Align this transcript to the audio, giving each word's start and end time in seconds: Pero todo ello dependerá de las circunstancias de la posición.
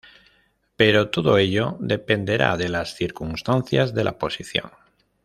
Pero 0.77 1.11
todo 1.11 1.37
ello 1.37 1.77
dependerá 1.79 2.57
de 2.57 2.69
las 2.69 2.95
circunstancias 2.95 3.93
de 3.93 4.03
la 4.03 4.17
posición. 4.17 4.71